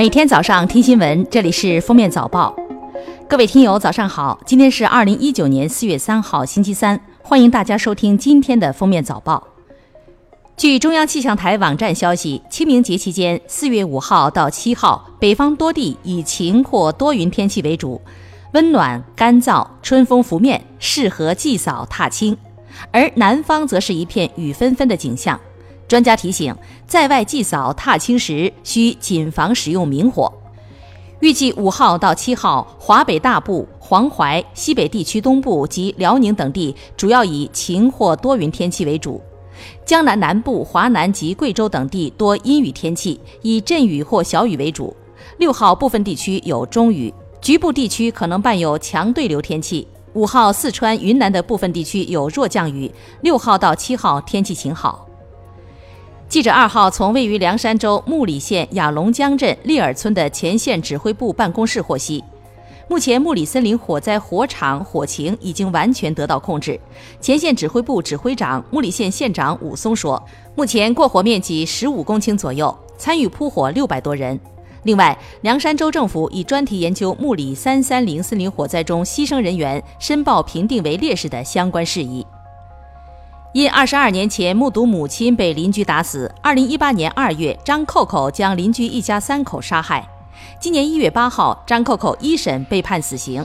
[0.00, 2.56] 每天早上听新闻，这里是封面早报。
[3.28, 4.40] 各位听友，早上好！
[4.46, 9.46] 今天是二零一九年四月三号，星期三，欢迎大家收听今天的封面早报。
[10.56, 18.00] 据中央气象台网站消息，清明节期间，四月五号到七号，北方多地以晴或多云天气为主，
[18.54, 22.34] 温暖干燥，春风拂面，适合祭扫踏青；
[22.90, 25.38] 而南方则是一片雨纷纷的景象。
[25.90, 26.54] 专家提醒，
[26.86, 30.32] 在外祭扫踏青时需谨防使用明火。
[31.18, 39.20] 预计五号到七号，华北大部、黄淮、西北地区东部及辽宁等地主要以晴或多云天气为主；
[39.84, 44.94] 江南南部、华南及贵州等地多阴雨天气，以阵雨或小雨为主。
[45.38, 49.88] 六号部分地区有中雨，局部地区可能伴有强对流天气。
[50.12, 52.88] 五号四川、云南的部分地区有弱降雨。
[53.22, 55.09] 六号到七号天气晴好。
[56.30, 62.22] 记者二号从位于凉山州木里县雅龙江镇利尔村的前线指挥部办公室获悉，
[62.86, 66.78] 目前木里森林火灾火场火情已经完全得到控制。
[67.20, 74.38] 前线指挥部指挥长、木里县县长武松说，目前过火面积十五公顷左右，参与扑火六百多人。
[74.84, 82.24] 另外，凉山州政府已专题研究木里三三零森林火灾中牺牲人员申报评定为烈士的相关事宜。
[83.52, 90.08] 因二十二年前目睹母亲被邻居打死，二零一八年二月，张扣扣将邻居一家三口杀害。
[90.60, 93.44] 今年一月八号，张扣扣一审被判死刑。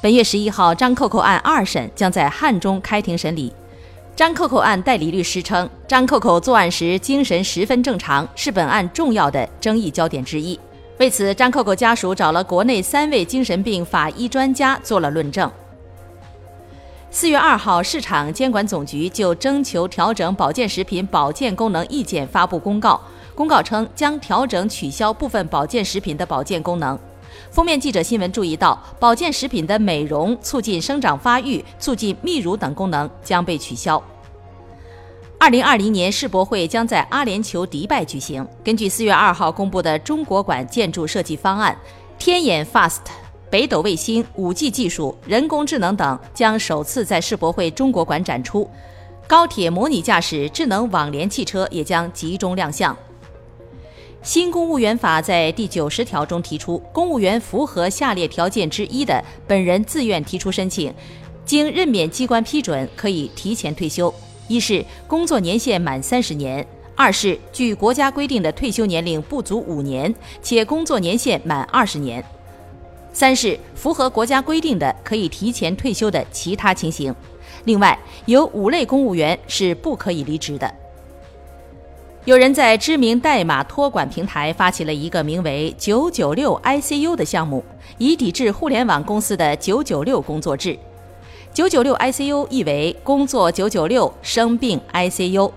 [0.00, 3.52] 本月十一号，张扣扣案二审将在汉中开庭审理。
[4.16, 10.58] 张扣扣案代理律师称，张扣扣作案时精神十分正常，是本案重要的争议焦点之一。
[10.98, 15.50] 为此，张扣扣家属找了国内三位精神病法医专家做了论证。
[17.14, 22.98] 四月二号，市场监管总局就征求调整保健食品保健功能意见发布公告。
[23.34, 26.98] 公告称，将调整取消部分保健食品的保健功能。
[27.50, 34.02] 封面记者新闻注意到，保健食品的美容、促进生长发育、促进泌乳等功能将被取消。
[35.38, 38.46] 二零二零年世博会将在阿联酋迪拜举行。
[38.64, 41.76] 根据四月二号公布的中国馆建筑设计方案，
[42.18, 43.00] 天眼 FAST。
[43.52, 48.66] 北斗卫星、五 G 技术、人工智能等将首次在世博会中国馆展出，
[49.26, 52.96] 高铁模拟驾驶、智能网联汽车也将集中亮相。
[54.22, 60.90] 新公务员法在第九十条中提出，公务员符合下列条件之一的，本人自愿提出申请，
[61.44, 64.14] 经任免机关批准，可以提前退休：
[64.48, 66.64] 一是工作年限满三十年；
[66.96, 72.24] 二是距国家规定的退休年龄不足五年，且工作年限满二十年。
[73.12, 77.14] 三是符合国家规定的可以提前退休的其他情形。
[77.64, 80.72] 另外，有五类公务员是不可以离职的。
[82.24, 87.64] 有人在知名代码托管平台发起了一个名为“九九六 ICU” 的项目，
[87.98, 90.78] 以抵制互联网公司的“九九六”工作制。
[91.52, 95.50] 九九六 ICU 意为工作九九六，生病 ICU。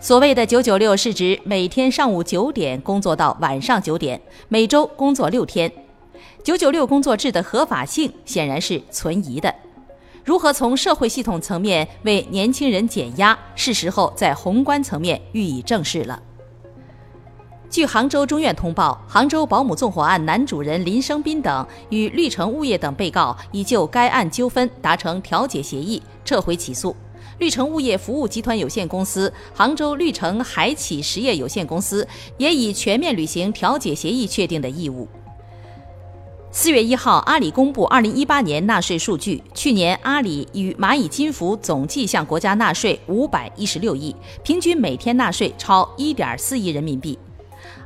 [0.00, 5.72] 所谓的“九九六”是指每天上午九点工作到晚上九点，每周工作六天。
[6.42, 9.54] 九九六工作制的合法性显然是存疑的。
[10.24, 16.22] 如何从社会系统层面为年轻人减压，是时候在宏观层面予以正视了。
[17.70, 26.96] 据杭州中院通报，杭州保姆纵火案男主人林生斌等与绿城物业等被告已就该案纠纷达成调解协议，撤回起诉。
[27.38, 32.06] 绿城物业服务集团有限公司、杭州绿城海启实业有限公司
[32.36, 35.06] 也已全面履行调解协议确定的义务。
[36.50, 39.42] 四月一号，阿里公布二零一八年纳税数据。
[39.52, 47.18] 去年，阿里与蚂蚁金服总计向国家纳税五百一十六亿，平均每天纳税超一点四亿人民币。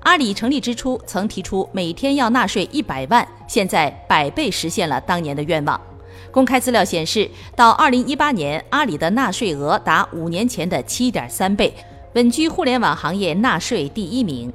[0.05, 5.79] 阿里成立之初曾提出每天要纳税一百万，现在百倍实现了当年的愿望。
[6.31, 11.75] 公开资料显示，到二零一八年，阿里的纳税额达五年前的七点三倍，
[12.15, 14.53] 稳居互联网行业纳税第一名。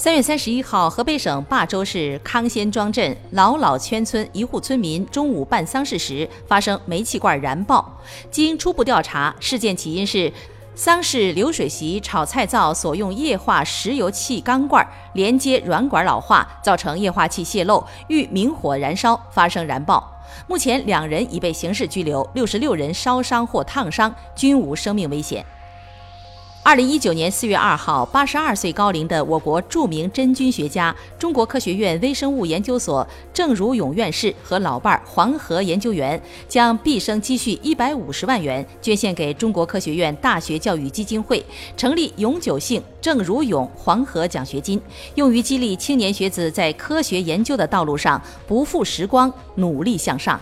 [0.00, 8.00] 三月三十一号，河北省霸州市康先庄镇老老圈村一户村民中午办丧事时发生煤气罐燃爆。
[8.30, 10.32] 经初步调查，事件起因是
[10.76, 20.22] 丧事流水席炒菜灶所用液化石油气钢罐连接软管老化，造成液化气泄漏，遇明火燃烧发生燃爆。
[20.46, 25.44] 目前两人已被刑事拘留，六十六人烧伤或烫伤均无生命危险。
[26.68, 41.42] 二零一九年四月二号，八十二岁高龄的我国著名真菌学家、中国科学院微生物研究所郑如勇院士和老伴儿黄河研究员将毕生积蓄一百五十万元捐献给中国科学院大学教育基金会，
[41.74, 44.78] 成立永久性郑如勇黄河奖学金，
[45.14, 50.38] 用于激励青年学子在科学研究的道路上不负时光，努力向上。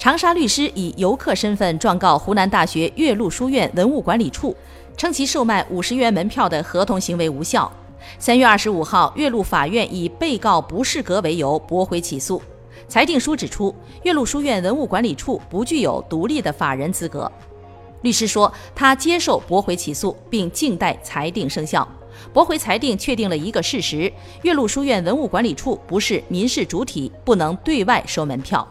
[0.00, 4.56] 长沙律师以游客身份状告湖南大学岳麓书院文物管理处，
[4.96, 7.70] 称其售卖五十元门票的合同行为无效。
[8.18, 12.40] 三月二十五号，岳麓法院以被告不适格为由驳回起诉。
[12.88, 17.30] 裁定书指出，岳麓书院文物管理处不具有独立的法人资格。
[18.00, 21.86] 律师说，他接受驳回起诉，并静待裁定生效。
[22.32, 24.10] 驳回裁定确定了一个事实：
[24.44, 28.66] 岳麓书院文物管理处不是民事主体，不能对外收门票。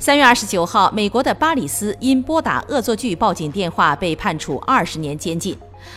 [0.00, 5.54] 三月二十九号，美国的巴里斯因拨打恶作剧报警电话被判处二十年监禁。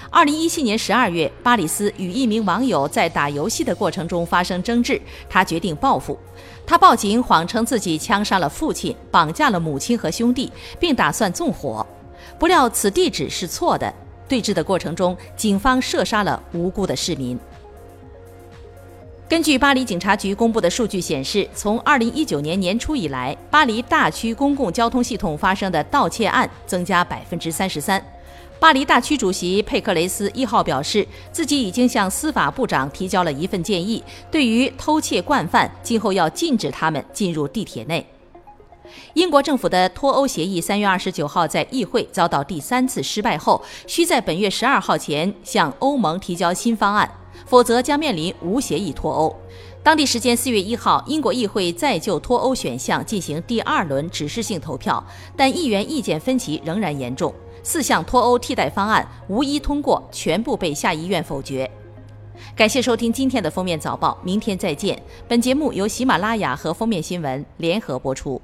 [0.09, 6.19] 二零一七年十二月，巴里斯与一名网友在打游戏的过程中发生争执，他决定报复。
[6.67, 11.85] 他报警，谎称自己枪杀了父亲，绑架了母亲和兄弟，并打算纵火。
[12.37, 13.91] 不料此地址是错的。
[14.27, 17.39] 对峙的过程中，警方射杀了无辜的市民。
[19.33, 27.99] 根据巴黎警察局公布的数据显示，从2019年年初以来，巴黎大区公共交通系统发生的盗窃案增加百分之三十三。
[28.59, 38.05] 巴黎大区主席佩克雷斯一号表示，自己已经向司法部长提交了一份建议，对于偷窃惯犯，今后要禁止他们进入地铁内。
[39.15, 47.09] 英国政府的脱欧协议三月二十九号在议会遭到第三次失败后，需在本月十二号前向欧盟提交新方案。
[47.45, 49.35] 否则将面临无协议脱欧。
[49.81, 55.03] 当地时间四月一号，英国议会再就脱欧选项进行第二轮指示性投票，
[55.35, 57.33] 但议员意见分歧仍然严重。
[57.63, 61.69] 四项脱欧替代方案无一通过，全部被下议院否决。
[62.55, 65.01] 感谢收听今天的封面早报，明天再见。
[65.27, 68.41] 本节目由喜马拉雅和封面新闻联合播出。